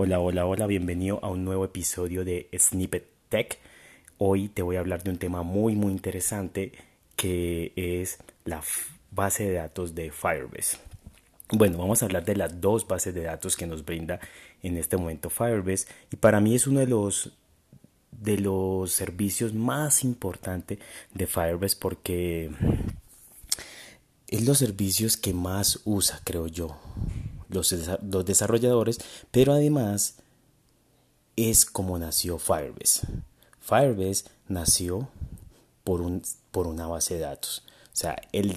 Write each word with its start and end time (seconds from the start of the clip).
Hola, 0.00 0.20
hola, 0.20 0.46
hola, 0.46 0.68
bienvenido 0.68 1.18
a 1.24 1.28
un 1.28 1.44
nuevo 1.44 1.64
episodio 1.64 2.24
de 2.24 2.48
Snippet 2.56 3.04
Tech. 3.28 3.58
Hoy 4.16 4.48
te 4.48 4.62
voy 4.62 4.76
a 4.76 4.78
hablar 4.78 5.02
de 5.02 5.10
un 5.10 5.18
tema 5.18 5.42
muy, 5.42 5.74
muy 5.74 5.90
interesante 5.90 6.70
que 7.16 7.72
es 7.74 8.18
la 8.44 8.62
base 9.10 9.48
de 9.48 9.54
datos 9.54 9.96
de 9.96 10.12
Firebase. 10.12 10.76
Bueno, 11.50 11.78
vamos 11.78 12.00
a 12.00 12.06
hablar 12.06 12.24
de 12.24 12.36
las 12.36 12.60
dos 12.60 12.86
bases 12.86 13.12
de 13.12 13.24
datos 13.24 13.56
que 13.56 13.66
nos 13.66 13.84
brinda 13.84 14.20
en 14.62 14.76
este 14.76 14.96
momento 14.96 15.30
Firebase 15.30 15.88
y 16.12 16.16
para 16.16 16.38
mí 16.38 16.54
es 16.54 16.68
uno 16.68 16.78
de 16.78 16.86
los 16.86 17.32
de 18.12 18.38
los 18.38 18.92
servicios 18.92 19.52
más 19.52 20.04
importantes 20.04 20.78
de 21.12 21.26
Firebase 21.26 21.76
porque 21.76 22.52
es 24.28 24.46
los 24.46 24.58
servicios 24.58 25.16
que 25.16 25.34
más 25.34 25.80
usa, 25.84 26.20
creo 26.22 26.46
yo, 26.46 26.78
los, 27.48 27.74
los 28.02 28.24
desarrolladores, 28.24 28.98
pero 29.30 29.52
además 29.52 30.16
es 31.36 31.64
como 31.64 31.98
nació 31.98 32.38
Firebase. 32.38 33.06
Firebase 33.60 34.24
nació 34.48 35.08
por, 35.84 36.00
un, 36.00 36.22
por 36.50 36.66
una 36.66 36.86
base 36.86 37.14
de 37.14 37.20
datos. 37.20 37.62
O 37.92 37.96
sea, 38.00 38.16
el 38.32 38.54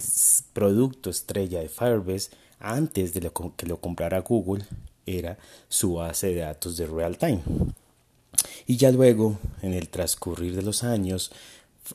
producto 0.54 1.10
estrella 1.10 1.60
de 1.60 1.70
Firebase 1.70 2.32
antes 2.60 3.14
de 3.14 3.32
que 3.56 3.66
lo 3.66 3.82
comprara 3.82 4.20
Google 4.20 4.66
era 5.06 5.38
su 5.68 5.96
base 5.96 6.28
de 6.28 6.42
datos 6.42 6.78
de 6.78 6.88
real 6.88 7.18
time. 7.18 7.42
Y 8.68 8.78
ya 8.78 8.92
luego, 8.92 9.38
en 9.62 9.74
el 9.74 9.90
transcurrir 9.90 10.56
de 10.56 10.62
los 10.62 10.84
años, 10.84 11.32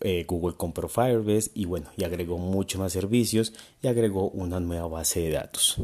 eh, 0.00 0.24
Google 0.26 0.56
compró 0.56 0.88
Firebase 0.88 1.50
y 1.54 1.64
bueno, 1.64 1.88
y 1.96 2.04
agregó 2.04 2.38
muchos 2.38 2.80
más 2.80 2.92
servicios 2.92 3.52
y 3.82 3.88
agregó 3.88 4.28
una 4.30 4.60
nueva 4.60 4.88
base 4.88 5.20
de 5.20 5.30
datos. 5.30 5.76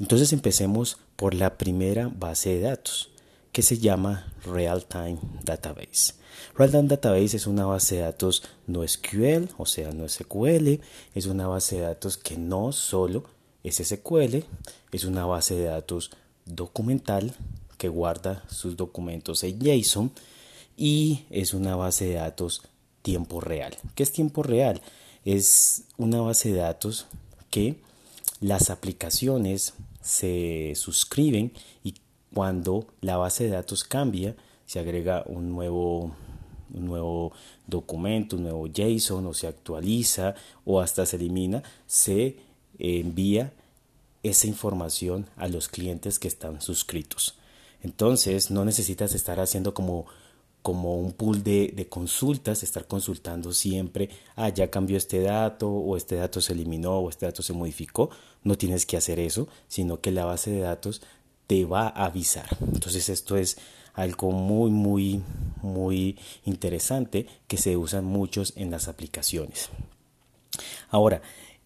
Entonces 0.00 0.32
empecemos 0.32 0.98
por 1.16 1.34
la 1.34 1.58
primera 1.58 2.08
base 2.08 2.50
de 2.50 2.60
datos 2.60 3.10
que 3.52 3.62
se 3.62 3.78
llama 3.78 4.32
Real 4.44 4.86
Time 4.86 5.18
Database. 5.44 6.14
Real 6.56 6.70
Time 6.70 6.88
Database 6.88 7.36
es 7.36 7.46
una 7.46 7.66
base 7.66 7.96
de 7.96 8.02
datos 8.02 8.42
no 8.66 8.86
SQL, 8.86 9.50
o 9.58 9.66
sea, 9.66 9.92
no 9.92 10.08
SQL, 10.08 10.80
es 11.14 11.26
una 11.26 11.46
base 11.48 11.76
de 11.76 11.82
datos 11.82 12.16
que 12.16 12.38
no 12.38 12.72
solo 12.72 13.24
es 13.62 13.76
SQL, 13.76 14.44
es 14.90 15.04
una 15.04 15.26
base 15.26 15.54
de 15.56 15.64
datos 15.64 16.10
documental 16.46 17.34
que 17.76 17.88
guarda 17.88 18.42
sus 18.48 18.76
documentos 18.76 19.44
en 19.44 19.60
JSON 19.60 20.12
y 20.76 21.24
es 21.28 21.52
una 21.52 21.76
base 21.76 22.06
de 22.06 22.14
datos 22.14 22.62
tiempo 23.02 23.40
real. 23.40 23.76
¿Qué 23.94 24.02
es 24.02 24.12
tiempo 24.12 24.42
real? 24.42 24.80
Es 25.24 25.82
una 25.98 26.22
base 26.22 26.52
de 26.52 26.60
datos 26.60 27.06
que 27.50 27.76
las 28.40 28.70
aplicaciones 28.70 29.74
se 30.00 30.72
suscriben 30.76 31.52
y 31.84 31.94
cuando 32.32 32.86
la 33.00 33.16
base 33.16 33.44
de 33.44 33.50
datos 33.50 33.84
cambia, 33.84 34.36
se 34.66 34.78
agrega 34.78 35.24
un 35.26 35.50
nuevo, 35.50 36.14
un 36.72 36.86
nuevo 36.86 37.32
documento, 37.66 38.36
un 38.36 38.44
nuevo 38.44 38.66
JSON 38.68 39.26
o 39.26 39.34
se 39.34 39.46
actualiza 39.46 40.34
o 40.64 40.80
hasta 40.80 41.06
se 41.06 41.16
elimina, 41.16 41.62
se 41.86 42.36
envía 42.78 43.52
esa 44.22 44.46
información 44.46 45.26
a 45.36 45.48
los 45.48 45.68
clientes 45.68 46.18
que 46.18 46.28
están 46.28 46.60
suscritos. 46.60 47.36
Entonces 47.82 48.50
no 48.50 48.64
necesitas 48.64 49.14
estar 49.14 49.40
haciendo 49.40 49.74
como 49.74 50.06
como 50.62 50.96
un 50.96 51.12
pool 51.12 51.42
de, 51.42 51.72
de, 51.74 51.88
consultas, 51.88 52.62
estar 52.62 52.86
consultando 52.86 53.52
siempre, 53.52 54.10
ah, 54.36 54.50
ya 54.50 54.70
cambió 54.70 54.96
este 54.96 55.22
dato, 55.22 55.70
o 55.70 55.96
este 55.96 56.16
dato 56.16 56.40
se 56.40 56.52
eliminó, 56.52 56.98
o 56.98 57.08
este 57.08 57.26
dato 57.26 57.42
se 57.42 57.52
modificó. 57.52 58.10
No 58.42 58.56
tienes 58.56 58.86
que 58.86 58.96
hacer 58.96 59.20
eso, 59.20 59.48
sino 59.68 60.00
que 60.00 60.10
la 60.10 60.24
base 60.24 60.50
de 60.50 60.60
datos 60.60 61.02
te 61.46 61.64
va 61.64 61.88
a 61.88 62.06
avisar. 62.06 62.48
Entonces 62.72 63.08
esto 63.08 63.36
es 63.36 63.58
algo 63.94 64.30
muy, 64.32 64.70
muy, 64.70 65.22
muy 65.62 66.16
interesante 66.44 67.26
que 67.48 67.56
se 67.56 67.76
usa 67.76 68.02
muchos 68.02 68.52
en 68.56 68.70
las 68.70 68.88
aplicaciones. 68.88 69.68
Ahora, 70.90 71.22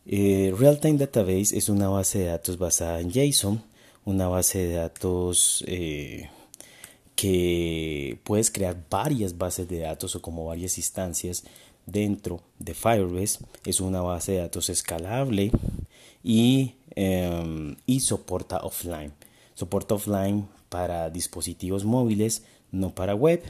eh, 0.06 0.54
Real 0.58 0.80
Time 0.80 0.98
Database 0.98 1.56
es 1.56 1.68
una 1.68 1.88
base 1.88 2.18
de 2.18 2.26
datos 2.26 2.58
basada 2.58 3.00
en 3.00 3.10
JSON, 3.10 3.62
una 4.04 4.28
base 4.28 4.58
de 4.58 4.74
datos 4.74 5.64
eh, 5.66 6.28
que 7.16 8.18
puedes 8.24 8.50
crear 8.50 8.76
varias 8.90 9.38
bases 9.38 9.68
de 9.68 9.80
datos 9.80 10.14
o 10.16 10.22
como 10.22 10.46
varias 10.46 10.76
instancias 10.76 11.44
dentro 11.86 12.42
de 12.58 12.74
Firebase. 12.74 13.40
Es 13.64 13.80
una 13.80 14.02
base 14.02 14.32
de 14.32 14.38
datos 14.38 14.68
escalable 14.68 15.50
y, 16.24 16.74
em, 16.96 17.76
y 17.86 18.00
soporta 18.00 18.58
offline. 18.64 19.12
Soporta 19.54 19.94
offline 19.94 20.48
para 20.68 21.10
dispositivos 21.10 21.84
móviles, 21.84 22.42
no 22.72 22.94
para 22.94 23.14
web. 23.14 23.42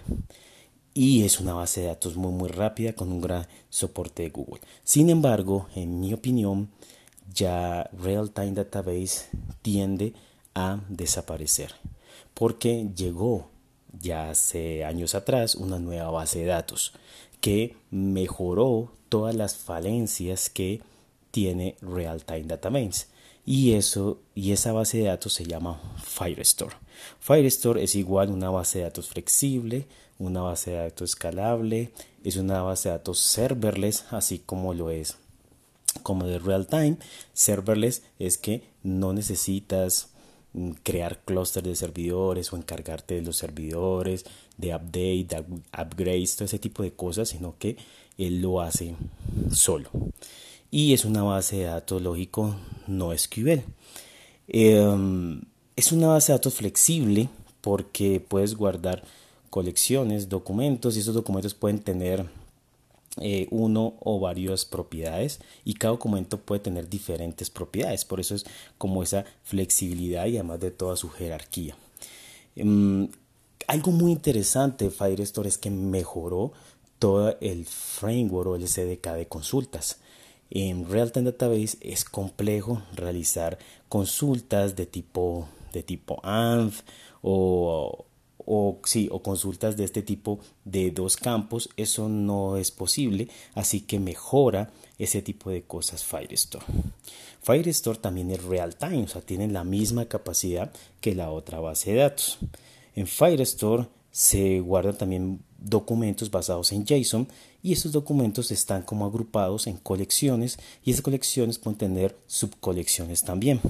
Y 0.93 1.25
es 1.25 1.41
una 1.41 1.55
base 1.55 1.81
de 1.81 1.87
datos 1.87 2.17
muy 2.17 2.33
muy 2.33 2.49
rápida 2.51 2.93
con 2.93 3.11
un 3.11 3.21
gran 3.21 3.47
soporte 3.71 4.25
de 4.25 4.31
Google. 4.31 4.61
Sin 4.85 5.09
embargo, 5.09 5.67
en 5.75 6.01
mi 6.01 6.13
opinión, 6.13 6.69
ya 7.33 7.89
Real 7.93 8.31
Time 8.31 8.53
Database 8.53 9.29
tiende 9.63 10.13
a 10.55 10.81
desaparecer 10.89 11.75
porque 12.35 12.91
llegó 12.95 13.49
ya 13.93 14.31
hace 14.31 14.85
años 14.85 15.15
atrás 15.15 15.55
una 15.55 15.79
nueva 15.79 16.11
base 16.11 16.41
de 16.41 16.47
datos 16.47 16.93
que 17.41 17.77
mejoró 17.91 18.93
todas 19.09 19.35
las 19.35 19.57
falencias 19.57 20.51
que 20.51 20.83
tiene 21.35 21.75
Real 21.83 22.25
Time 22.25 22.45
Database 22.45 23.07
y 23.45 23.73
eso 23.73 24.21
y 24.37 24.53
esa 24.53 24.73
base 24.73 24.99
de 24.99 25.05
datos 25.05 25.33
se 25.33 25.45
llama 25.45 25.81
Firestore. 26.01 26.77
Firestore 27.19 27.83
es 27.83 27.97
igual 27.97 28.31
una 28.31 28.51
base 28.51 28.79
de 28.79 28.85
datos 28.85 29.09
flexible, 29.09 29.87
una 30.21 30.43
base 30.43 30.71
de 30.71 30.77
datos 30.77 31.11
escalable, 31.11 31.91
es 32.23 32.37
una 32.37 32.63
base 32.63 32.89
de 32.89 32.95
datos 32.95 33.19
serverless, 33.19 34.05
así 34.13 34.39
como 34.39 34.75
lo 34.75 34.91
es 34.91 35.17
como 36.05 36.25
de 36.25 36.39
real 36.39 36.69
time. 36.69 36.99
Serverless 37.33 38.03
es 38.21 38.39
que 38.39 38.63
no 38.85 39.13
necesitas 39.13 40.15
Mm, 40.55 40.71
crear 40.85 41.19
clúster 41.25 41.65
de 41.65 41.75
servidores 41.75 42.53
o 42.53 42.57
encargarte 42.57 43.17
de 43.17 43.23
los 43.23 43.37
servidores, 43.37 44.25
de 44.57 44.73
update, 44.73 45.27
de 45.29 45.45
upgrades, 45.77 46.37
todo 46.37 46.45
ese 46.45 46.61
tipo 46.61 46.85
de 46.85 46.93
cosas, 46.93 47.31
sino 47.31 47.57
que 47.59 47.77
él 48.19 48.41
lo 48.41 48.61
hace 48.61 48.95
solo. 49.51 49.91
Y 50.75 50.93
es 50.93 51.05
una 51.05 51.23
base 51.23 51.59
de 51.59 51.65
datos 51.67 52.03
lógico 52.03 52.57
no 52.89 53.17
SQL. 53.17 53.63
Em, 54.49 55.41
es 55.77 55.93
una 55.93 56.09
base 56.09 56.33
de 56.33 56.39
datos 56.39 56.55
flexible 56.55 57.29
porque 57.61 58.19
puedes 58.19 58.57
guardar 58.57 59.05
colecciones, 59.51 60.29
documentos 60.29 60.97
y 60.97 60.99
esos 60.99 61.15
documentos 61.15 61.55
pueden 61.55 61.79
tener 61.79 62.29
eh, 63.21 63.47
uno 63.53 63.95
o 64.01 64.19
varias 64.19 64.65
propiedades 64.65 65.39
y 65.65 65.75
cada 65.75 65.93
documento 65.93 66.39
puede 66.41 66.63
tener 66.63 66.89
diferentes 66.89 67.51
propiedades. 67.51 68.05
Por 68.05 68.19
eso 68.19 68.35
es 68.35 68.45
como 68.77 69.05
esa 69.05 69.25
flexibilidad 69.45 70.27
y 70.27 70.39
además 70.39 70.59
de 70.59 70.73
toda 70.73 70.97
su 70.97 71.09
jerarquía. 71.09 71.77
Em, 72.57 73.09
algo 73.69 73.93
muy 73.93 74.11
interesante 74.11 74.87
de 74.87 74.91
Firestore 74.91 75.49
es 75.49 75.57
que 75.57 75.71
mejoró 75.71 76.53
todo 76.99 77.37
el 77.41 77.65
framework 77.65 78.49
o 78.49 78.57
el 78.57 78.67
SDK 78.67 79.13
de 79.13 79.29
consultas. 79.29 79.99
En 80.51 80.89
Realtime 80.89 81.31
Database 81.31 81.79
es 81.81 82.05
complejo 82.05 82.83
realizar 82.95 83.59
consultas 83.89 84.77
de 84.77 84.87
tipo, 84.87 85.49
de 85.73 85.83
tipo 85.83 86.21
ANF 86.23 86.83
o, 87.23 88.07
o 88.47 88.79
sí, 88.85 89.09
o 89.11 89.23
consultas 89.23 89.77
de 89.77 89.85
este 89.85 90.03
tipo 90.03 90.39
de 90.65 90.91
dos 90.91 91.17
campos, 91.17 91.71
eso 91.77 92.09
no 92.09 92.57
es 92.57 92.71
posible, 92.71 93.29
así 93.55 93.81
que 93.81 93.99
mejora 93.99 94.71
ese 94.99 95.23
tipo 95.23 95.51
de 95.51 95.63
cosas 95.63 96.05
Firestore. 96.05 96.65
Firestore 97.43 97.99
también 97.99 98.31
es 98.31 98.43
real 98.43 98.77
time, 98.77 99.05
o 99.05 99.09
sea, 99.09 99.23
tiene 99.23 99.49
la 99.49 99.65
misma 99.65 100.07
capacidad 100.07 100.73
que 101.01 101.15
la 101.15 101.31
otra 101.31 101.61
base 101.61 101.93
de 101.93 101.99
datos. 101.99 102.39
En 102.95 103.07
Firestore 103.07 103.87
se 104.11 104.61
guardan 104.61 104.97
también 104.97 105.41
documentos 105.65 106.31
basados 106.31 106.73
en 106.73 106.87
JSON 106.87 107.29
y 107.63 107.73
esos 107.73 107.93
documentos 107.93 108.51
están 108.51 108.83
como 108.83 109.07
agrupados 109.07 109.67
en 109.67 109.77
colecciones 109.77 110.59
y 110.85 110.91
esas 110.91 111.03
colecciones 111.03 111.59
pueden 111.59 111.79
tener 111.79 112.17
subcolecciones 112.27 113.23
también. 113.23 113.61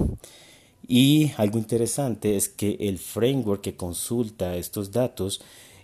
Y 0.86 1.30
algo 1.36 1.58
interesante 1.58 2.36
es 2.36 2.48
que 2.48 2.76
el 2.80 2.98
framework 2.98 3.62
que 3.62 3.76
consulta 3.76 4.56
estos 4.56 4.92
datos 4.92 5.40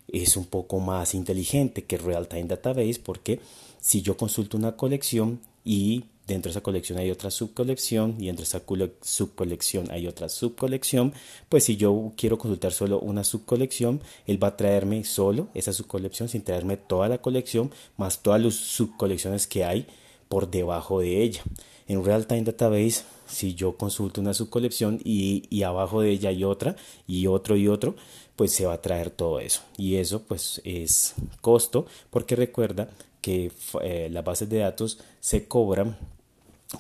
es 0.09 0.37
un 0.37 0.45
poco 0.45 0.81
más 0.81 1.15
inteligente 1.15 1.85
que 1.85 1.97
Real 1.97 2.29
Time 2.29 2.45
Database 2.45 3.01
porque 3.03 3.41
si 3.81 4.03
yo 4.03 4.17
consulto 4.17 4.57
una 4.57 4.77
colección 4.77 5.41
y 5.65 6.05
dentro 6.35 6.49
de 6.49 6.53
esa 6.53 6.63
colección 6.63 6.99
hay 6.99 7.11
otra 7.11 7.31
subcolección 7.31 8.17
y 8.19 8.29
entre 8.29 8.45
esa 8.45 8.63
subcolección 9.03 9.91
hay 9.91 10.07
otra 10.07 10.29
subcolección, 10.29 11.13
pues 11.49 11.65
si 11.65 11.77
yo 11.77 12.13
quiero 12.17 12.39
consultar 12.39 12.73
solo 12.73 13.01
una 13.01 13.25
subcolección, 13.25 14.01
él 14.27 14.43
va 14.43 14.49
a 14.49 14.57
traerme 14.57 15.05
solo 15.05 15.49
esa 15.55 15.73
subcolección 15.73 16.29
sin 16.29 16.43
traerme 16.43 16.77
toda 16.77 17.09
la 17.09 17.19
colección 17.19 17.71
más 17.97 18.23
todas 18.23 18.41
las 18.41 18.55
subcolecciones 18.55 19.47
que 19.47 19.65
hay 19.65 19.87
por 20.29 20.51
debajo 20.51 21.01
de 21.01 21.23
ella. 21.23 21.43
En 21.89 22.05
Real 22.05 22.27
Time 22.27 22.43
Database 22.43 23.03
si 23.31 23.55
yo 23.55 23.77
consulto 23.77 24.21
una 24.21 24.35
subcolección 24.35 25.01
y, 25.05 25.45
y 25.51 25.63
abajo 25.63 26.01
de 26.01 26.11
ella 26.11 26.31
hay 26.31 26.45
otra 26.45 26.77
y 27.07 27.27
otro 27.27 27.57
y 27.57 27.69
otro, 27.69 27.95
pues 28.37 28.53
se 28.53 28.67
va 28.67 28.75
a 28.75 28.83
traer 28.83 29.11
todo 29.11 29.41
eso. 29.41 29.63
Y 29.77 29.97
eso 29.97 30.23
pues 30.23 30.61
es 30.65 31.15
costo 31.41 31.87
porque 32.11 32.37
recuerda 32.37 32.89
que 33.21 33.53
eh, 33.83 34.09
las 34.11 34.25
bases 34.25 34.49
de 34.49 34.59
datos 34.59 34.99
se 35.21 35.47
cobran 35.47 35.97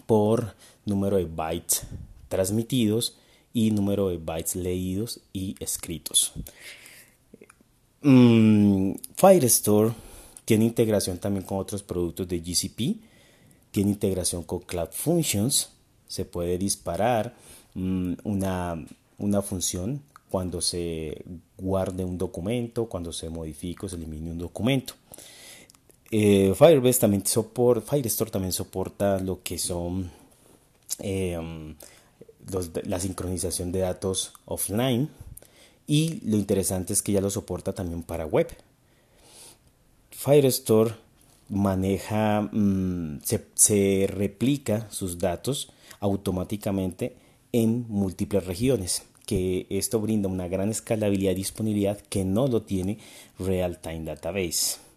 por 0.07 0.55
número 0.85 1.17
de 1.17 1.25
bytes 1.25 1.83
transmitidos 2.29 3.17
y 3.53 3.71
número 3.71 4.09
de 4.09 4.19
bytes 4.19 4.57
leídos 4.57 5.21
y 5.33 5.57
escritos. 5.61 6.33
Mm, 8.03 8.93
Firestore 9.17 9.93
tiene 10.45 10.65
integración 10.65 11.19
también 11.19 11.45
con 11.45 11.59
otros 11.59 11.83
productos 11.83 12.27
de 12.29 12.41
GCP, 12.41 13.01
tiene 13.71 13.91
integración 13.91 14.43
con 14.45 14.61
Cloud 14.61 14.91
Functions, 14.93 15.71
se 16.09 16.25
puede 16.25 16.59
disparar 16.59 17.35
mm, 17.75 18.15
una, 18.25 18.85
una 19.19 19.43
función 19.43 20.03
cuando 20.31 20.61
se 20.61 21.25
guarde 21.59 22.05
un 22.05 22.17
documento, 22.17 22.87
cuando 22.87 23.13
se 23.13 23.29
modifique 23.29 23.87
o 23.87 23.89
se 23.89 23.97
elimine 23.97 24.31
un 24.31 24.39
documento. 24.39 24.95
Eh, 26.11 26.53
Firebase 26.57 27.01
también 27.01 27.25
soporta, 27.25 27.89
Firestore 27.89 28.31
también 28.31 28.53
soporta 28.53 29.21
lo 29.21 29.43
que 29.43 29.59
son 29.59 30.11
em, 30.99 31.77
la 32.85 32.99
sincronización 32.99 33.71
de 33.71 33.81
datos 33.81 34.33
offline 34.45 35.09
y 35.87 36.21
lo 36.25 36.37
interesante 36.37 36.93
es 36.93 37.03
que 37.03 37.13
ya 37.13 37.21
lo 37.21 37.31
soporta 37.31 37.73
también 37.73 38.03
para 38.03 38.27
web. 38.27 38.49
Firestore 40.11 40.95
maneja, 41.49 42.43
mm, 42.43 43.21
se, 43.23 43.47
se 43.55 44.07
replica 44.09 44.89
sus 44.91 45.19
datos 45.19 45.73
automáticamente 46.01 47.17
en 47.53 47.87
múltiples 47.89 48.47
regiones 48.47 49.03
que 49.27 49.67
esto 49.71 50.01
brinda 50.01 50.29
una 50.29 50.49
gran 50.49 50.71
escalabilidad 50.71 51.33
y 51.33 51.37
disponibilidad 51.37 52.01
que 52.01 52.25
no 52.25 52.49
lo 52.49 52.63
tiene 52.63 52.99
Real 53.39 53.79
Time 53.79 54.05
Database. 54.05 54.90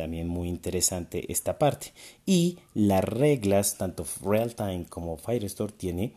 También 0.00 0.28
muy 0.28 0.48
interesante 0.48 1.30
esta 1.30 1.58
parte. 1.58 1.92
Y 2.24 2.56
las 2.72 3.04
reglas, 3.04 3.76
tanto 3.76 4.06
Real 4.24 4.54
Time 4.54 4.86
como 4.88 5.18
Firestore 5.18 5.74
tiene 5.74 6.14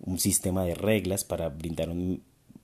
un 0.00 0.18
sistema 0.18 0.64
de 0.64 0.74
reglas 0.74 1.22
para 1.24 1.50
brindar 1.50 1.90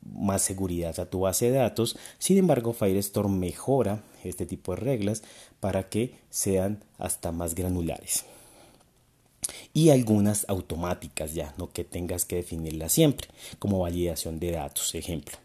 más 0.01 0.41
seguridad 0.41 0.99
a 0.99 1.11
tu 1.11 1.21
base 1.21 1.51
de 1.51 1.59
datos. 1.59 1.99
Sin 2.19 2.39
embargo, 2.39 2.73
Firestore 2.73 3.29
mejora 3.29 4.03
este 4.25 4.47
tipo 4.47 4.75
de 4.75 4.81
reglas 4.81 5.23
para 5.61 5.91
que 5.91 6.15
sean 6.31 6.83
hasta 6.97 7.33
más 7.33 7.55
granulares. 7.55 8.25
Y 9.75 9.91
algunas 9.91 10.47
automáticas 10.49 11.35
ya, 11.35 11.53
no 11.59 11.71
que 11.71 11.85
tengas 11.85 12.25
que 12.25 12.37
definirlas 12.37 12.93
siempre, 12.93 13.29
como 13.59 13.81
validación 13.81 14.41
de 14.41 14.53
datos, 14.53 14.95
ejemplo. 14.95 15.37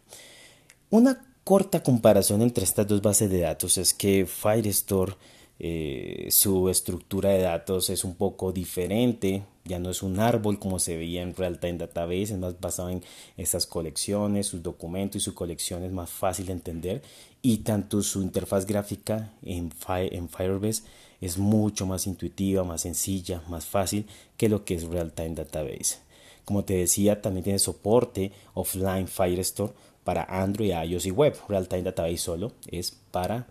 Una 0.88 1.27
corta 1.48 1.82
comparación 1.82 2.42
entre 2.42 2.62
estas 2.62 2.86
dos 2.86 3.00
bases 3.00 3.30
de 3.30 3.40
datos 3.40 3.78
es 3.78 3.94
que 3.94 4.26
Firestore 4.26 5.14
eh, 5.58 6.28
su 6.30 6.68
estructura 6.68 7.30
de 7.30 7.40
datos 7.40 7.88
es 7.88 8.04
un 8.04 8.16
poco 8.16 8.52
diferente, 8.52 9.44
ya 9.64 9.78
no 9.78 9.88
es 9.88 10.02
un 10.02 10.20
árbol 10.20 10.58
como 10.58 10.78
se 10.78 10.98
veía 10.98 11.22
en 11.22 11.34
Real 11.34 11.58
Time 11.58 11.78
Database, 11.78 12.34
es 12.34 12.38
más 12.38 12.60
basado 12.60 12.90
en 12.90 13.02
estas 13.38 13.66
colecciones, 13.66 14.48
sus 14.48 14.62
documentos 14.62 15.22
y 15.22 15.24
su 15.24 15.32
colección 15.32 15.84
es 15.84 15.90
más 15.90 16.10
fácil 16.10 16.44
de 16.44 16.52
entender 16.52 17.02
y 17.40 17.56
tanto 17.58 18.02
su 18.02 18.20
interfaz 18.20 18.66
gráfica 18.66 19.32
en, 19.42 19.72
en 19.88 20.28
Firebase 20.28 20.82
es 21.22 21.38
mucho 21.38 21.86
más 21.86 22.06
intuitiva, 22.06 22.62
más 22.62 22.82
sencilla, 22.82 23.42
más 23.48 23.64
fácil 23.64 24.04
que 24.36 24.50
lo 24.50 24.66
que 24.66 24.74
es 24.74 24.84
Real 24.84 25.12
Time 25.12 25.34
Database. 25.34 26.07
Como 26.48 26.64
te 26.64 26.76
decía, 26.76 27.20
también 27.20 27.44
tiene 27.44 27.58
soporte 27.58 28.32
offline 28.54 29.06
Firestore 29.06 29.74
para 30.02 30.22
Android, 30.22 30.72
iOS 30.82 31.04
y 31.04 31.10
web. 31.10 31.36
Real 31.46 31.68
Time 31.68 31.82
Database 31.82 32.16
solo 32.16 32.52
es 32.68 32.90
para 33.10 33.46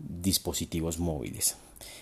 dispositivos 0.00 0.98
móviles. 0.98 1.54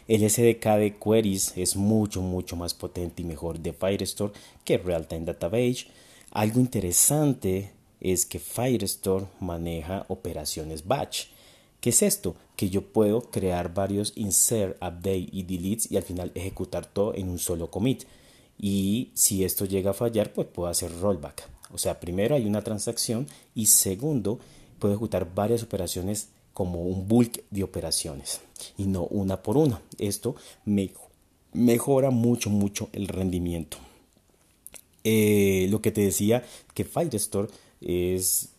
El 0.06 0.22
SDK 0.22 0.64
de 0.78 0.96
queries 0.98 1.52
es 1.54 1.76
mucho, 1.76 2.22
mucho 2.22 2.56
más 2.56 2.72
potente 2.72 3.20
y 3.20 3.26
mejor 3.26 3.60
de 3.60 3.74
Firestore 3.74 4.32
que 4.64 4.78
Realtime 4.78 5.26
Database. 5.26 5.84
Algo 6.30 6.60
interesante 6.60 7.70
es 8.00 8.24
que 8.24 8.38
Firestore 8.38 9.26
maneja 9.40 10.06
operaciones 10.08 10.86
batch. 10.86 11.26
¿Qué 11.82 11.90
es 11.90 12.00
esto? 12.00 12.36
Que 12.56 12.70
yo 12.70 12.90
puedo 12.90 13.20
crear 13.20 13.74
varios 13.74 14.14
insert, 14.16 14.76
update 14.76 15.28
y 15.30 15.42
deletes 15.42 15.92
y 15.92 15.98
al 15.98 16.04
final 16.04 16.32
ejecutar 16.34 16.86
todo 16.86 17.14
en 17.14 17.28
un 17.28 17.38
solo 17.38 17.70
commit. 17.70 18.04
Y 18.58 19.10
si 19.14 19.44
esto 19.44 19.64
llega 19.64 19.92
a 19.92 19.94
fallar, 19.94 20.32
pues 20.32 20.48
puedo 20.48 20.68
hacer 20.68 20.92
rollback. 21.00 21.48
O 21.72 21.78
sea, 21.78 22.00
primero 22.00 22.34
hay 22.34 22.46
una 22.46 22.62
transacción 22.62 23.26
y 23.54 23.66
segundo, 23.66 24.40
puedo 24.78 24.94
ejecutar 24.94 25.32
varias 25.34 25.62
operaciones 25.62 26.28
como 26.52 26.82
un 26.82 27.06
bulk 27.06 27.44
de 27.50 27.62
operaciones 27.62 28.40
y 28.76 28.86
no 28.86 29.04
una 29.04 29.42
por 29.42 29.56
una. 29.56 29.80
Esto 29.98 30.34
me 30.64 30.90
mejora 31.52 32.10
mucho, 32.10 32.50
mucho 32.50 32.88
el 32.92 33.06
rendimiento. 33.06 33.78
Eh, 35.04 35.68
lo 35.70 35.80
que 35.80 35.92
te 35.92 36.00
decía 36.00 36.44
que 36.74 36.84
Firestore 36.84 37.48
es, 37.80 38.50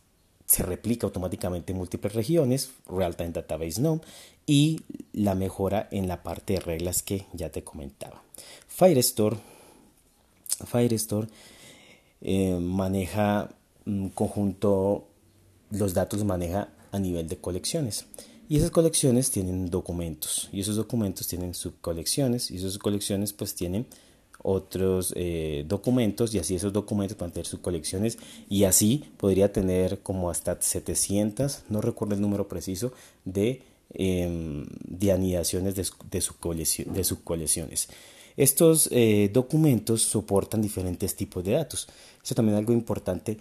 se 0.45 0.63
replica 0.63 1.05
automáticamente 1.05 1.73
en 1.73 1.77
múltiples 1.77 2.13
regiones, 2.13 2.71
Real-Time 2.87 3.31
Database 3.31 3.81
no, 3.81 4.01
y 4.45 4.81
la 5.13 5.35
mejora 5.35 5.87
en 5.91 6.07
la 6.07 6.23
parte 6.23 6.53
de 6.53 6.59
reglas 6.61 7.03
que 7.03 7.25
ya 7.33 7.51
te 7.51 7.63
comentaba. 7.63 8.23
Firestore, 8.67 9.37
Firestore 10.65 11.27
eh, 12.21 12.57
maneja 12.59 13.49
un 13.85 14.09
conjunto, 14.09 15.07
los 15.71 15.93
datos 15.93 16.23
maneja 16.23 16.69
a 16.91 16.99
nivel 16.99 17.27
de 17.27 17.37
colecciones. 17.37 18.05
Y 18.47 18.57
esas 18.57 18.71
colecciones 18.71 19.29
tienen 19.29 19.69
documentos 19.69 20.49
y 20.51 20.61
esos 20.61 20.75
documentos 20.75 21.27
tienen 21.27 21.53
subcolecciones 21.53 22.49
y 22.49 22.57
esas 22.57 22.79
colecciones 22.79 23.31
pues 23.31 23.53
tienen 23.53 23.85
otros 24.41 25.13
eh, 25.15 25.65
documentos 25.67 26.33
y 26.33 26.39
así 26.39 26.55
esos 26.55 26.73
documentos 26.73 27.21
a 27.21 27.29
tener 27.29 27.45
subcolecciones 27.45 28.17
y 28.49 28.63
así 28.63 29.03
podría 29.17 29.53
tener 29.53 29.99
como 29.99 30.31
hasta 30.31 30.59
700, 30.59 31.63
no 31.69 31.81
recuerdo 31.81 32.15
el 32.15 32.21
número 32.21 32.47
preciso, 32.47 32.91
de, 33.23 33.61
eh, 33.93 34.65
de 34.83 35.11
anidaciones 35.11 35.75
de, 35.75 35.85
de 36.09 37.03
subcolecciones. 37.03 37.89
Estos 38.39 38.87
eh, 38.93 39.29
documentos 39.33 40.01
soportan 40.01 40.61
diferentes 40.61 41.13
tipos 41.13 41.43
de 41.43 41.51
datos. 41.51 41.89
Eso 42.23 42.35
también 42.35 42.55
es 42.55 42.59
algo 42.59 42.71
importante 42.71 43.37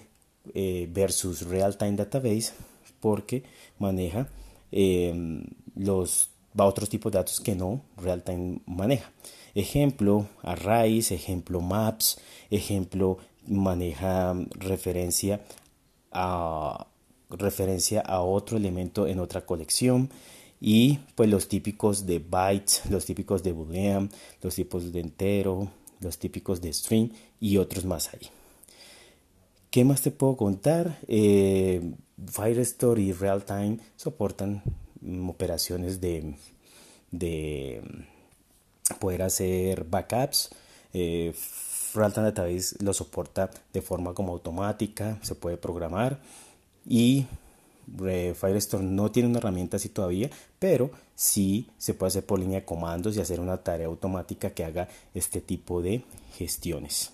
eh, 0.54 0.88
versus 0.90 1.42
Real-Time 1.42 1.92
Database 1.92 2.52
porque 2.98 3.44
maneja 3.78 4.28
eh, 4.72 5.44
los 5.76 6.30
otros 6.56 6.88
tipos 6.88 7.12
de 7.12 7.18
datos 7.18 7.38
que 7.38 7.54
no 7.54 7.82
Realtime 7.96 8.58
maneja. 8.66 9.12
Ejemplo, 9.54 10.26
arrays, 10.42 11.12
ejemplo, 11.12 11.60
maps, 11.60 12.18
ejemplo, 12.50 13.18
maneja 13.46 14.34
referencia 14.50 15.44
a, 16.10 16.88
referencia 17.30 18.00
a 18.00 18.22
otro 18.22 18.56
elemento 18.56 19.06
en 19.06 19.20
otra 19.20 19.46
colección 19.46 20.10
y 20.60 20.98
pues 21.14 21.30
los 21.30 21.48
típicos 21.48 22.06
de 22.06 22.18
bytes, 22.18 22.82
los 22.90 23.04
típicos 23.04 23.42
de 23.42 23.52
boolean, 23.52 24.10
los 24.42 24.54
tipos 24.54 24.92
de 24.92 25.00
entero, 25.00 25.70
los 26.00 26.18
típicos 26.18 26.60
de 26.60 26.72
string 26.72 27.10
y 27.40 27.56
otros 27.56 27.84
más 27.84 28.12
ahí. 28.12 28.28
¿Qué 29.70 29.84
más 29.84 30.02
te 30.02 30.10
puedo 30.10 30.36
contar? 30.36 30.98
Eh, 31.08 31.92
Firestore 32.26 33.02
y 33.02 33.12
Realtime 33.12 33.78
soportan 33.96 34.62
mm, 35.00 35.28
operaciones 35.28 36.00
de, 36.00 36.34
de 37.10 37.82
poder 38.98 39.22
hacer 39.22 39.84
backups. 39.84 40.50
Eh, 40.92 41.34
Realtime 41.94 42.26
Database 42.26 42.76
lo 42.82 42.92
soporta 42.92 43.50
de 43.72 43.82
forma 43.82 44.14
como 44.14 44.32
automática, 44.32 45.18
se 45.22 45.34
puede 45.34 45.56
programar 45.56 46.20
y 46.86 47.26
Firestore 47.96 48.84
no 48.84 49.10
tiene 49.10 49.28
una 49.28 49.38
herramienta 49.38 49.76
así 49.76 49.88
todavía, 49.88 50.30
pero 50.58 50.90
sí 51.14 51.68
se 51.78 51.94
puede 51.94 52.08
hacer 52.08 52.26
por 52.26 52.38
línea 52.38 52.60
de 52.60 52.64
comandos 52.66 53.16
y 53.16 53.20
hacer 53.20 53.40
una 53.40 53.58
tarea 53.58 53.86
automática 53.86 54.50
que 54.50 54.64
haga 54.64 54.88
este 55.14 55.40
tipo 55.40 55.82
de 55.82 56.04
gestiones. 56.36 57.12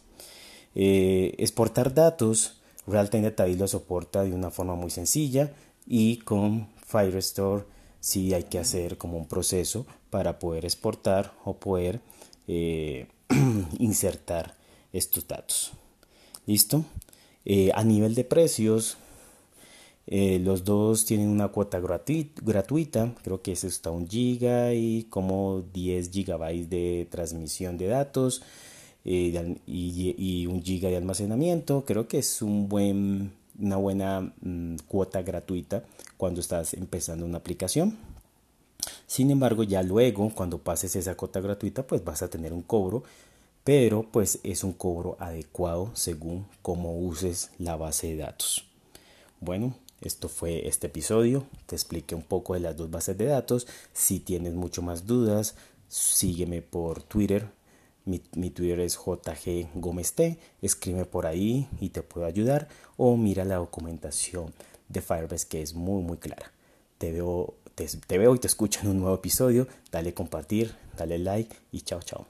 Eh, 0.75 1.35
exportar 1.39 1.95
datos 1.95 2.61
Realtime 2.87 3.23
Database 3.23 3.57
lo 3.57 3.69
soporta 3.69 4.25
de 4.25 4.33
una 4.33 4.51
forma 4.51 4.75
muy 4.75 4.91
sencilla 4.91 5.53
y 5.87 6.19
con 6.19 6.69
Firestore 6.87 7.65
sí 8.01 8.35
hay 8.35 8.45
que 8.45 8.59
hacer 8.59 8.99
como 8.99 9.17
un 9.17 9.27
proceso 9.27 9.87
para 10.11 10.39
poder 10.39 10.65
exportar 10.65 11.33
o 11.45 11.57
poder 11.57 12.01
eh, 12.47 13.07
insertar 13.79 14.55
estos 14.93 15.27
datos. 15.27 15.73
¿Listo? 16.47 16.85
Eh, 17.47 17.71
a 17.75 17.83
nivel 17.85 18.15
de 18.15 18.25
precios, 18.25 18.99
eh, 20.07 20.39
los 20.39 20.65
dos 20.65 21.07
tienen 21.07 21.29
una 21.29 21.49
cuota 21.49 21.81
gratuita, 21.81 23.15
creo 23.23 23.41
que 23.43 23.53
es 23.53 23.65
hasta 23.65 23.91
un 23.91 24.09
giga 24.09 24.75
y 24.75 25.05
como 25.05 25.63
10 25.73 26.11
gigabytes 26.11 26.69
de 26.71 27.09
transmisión 27.11 27.79
de 27.79 27.87
datos. 27.87 28.43
eh, 29.05 29.57
y, 29.67 30.47
un 30.47 30.63
giga 30.63 30.89
de 30.89 30.97
almacenamiento. 30.97 31.85
Creo 31.85 32.09
que 32.09 32.19
es 32.19 32.43
una 32.43 33.77
buena 33.77 34.33
mm, 34.41 34.77
cuota 34.89 35.23
gratuita 35.23 35.85
cuando 36.17 36.41
estás 36.41 36.75
empezando 36.75 37.27
una 37.27 37.39
aplicación. 37.39 37.97
Sin 39.07 39.31
embargo, 39.31 39.63
ya 39.63 39.83
luego, 39.83 40.31
cuando 40.35 40.59
pases 40.59 40.97
esa 40.97 41.15
cuota 41.17 41.41
gratuita, 41.41 41.87
pues 41.87 42.05
vas 42.05 42.23
a 42.23 42.29
tener 42.29 42.53
un 42.53 42.63
cobro, 42.63 43.05
pero 43.63 44.03
pues 44.11 44.41
es 44.43 44.65
un 44.65 44.73
cobro 44.73 45.17
adecuado 45.21 45.91
según 45.95 46.47
cómo 46.63 46.99
uses 46.99 47.51
la 47.59 47.77
base 47.77 48.09
de 48.09 48.17
datos. 48.17 48.67
Bueno, 49.41 49.75
esto 50.09 50.29
fue 50.29 50.69
este 50.69 50.89
episodio. 50.89 51.47
Te 51.67 51.75
expliqué 51.75 52.15
un 52.15 52.23
poco 52.23 52.55
de 52.55 52.61
las 52.61 52.77
dos 52.77 52.91
bases 52.91 53.17
de 53.17 53.27
datos. 53.27 53.67
Si 53.93 54.21
tienes 54.21 54.55
mucho 54.55 54.83
más 54.83 55.07
dudas, 55.07 55.55
sígueme 55.89 56.63
por 56.63 57.03
Twitter. 57.03 57.51
Mi, 58.05 58.19
Twitter 58.19 58.81
es 58.81 58.97
JG 58.97 59.69
Gómez 59.75 60.13
T. 60.13 60.39
Escribe 60.61 61.07
por 61.07 61.27
ahí 61.27 61.69
y 61.81 61.89
te 61.91 62.03
puedo 62.03 62.27
ayudar. 62.27 62.69
O 62.97 63.17
mira 63.17 63.45
la 63.45 63.57
documentación 63.57 64.53
de 64.89 65.01
Firebase 65.01 65.49
que 65.49 65.63
es 65.63 65.75
muy 65.75 66.03
muy 66.03 66.19
clara. 66.19 66.53
Te 66.99 67.13
veo, 67.13 67.55
te, 67.75 67.87
te 67.87 68.19
veo 68.19 68.35
y 68.35 68.39
te 68.39 68.47
escucho 68.47 68.81
en 68.83 68.89
un 68.89 69.01
nuevo 69.01 69.17
episodio. 69.17 69.67
Dale 69.91 70.13
compartir, 70.13 70.75
dale 70.97 71.19
like 71.19 71.57
y 71.73 71.81
chao 71.81 72.01
chao. 72.03 72.27